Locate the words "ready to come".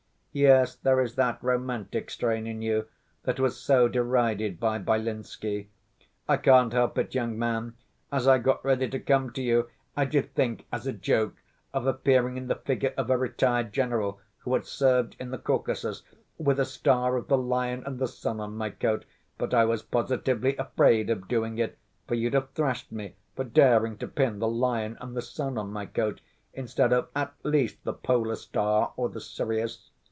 8.63-9.33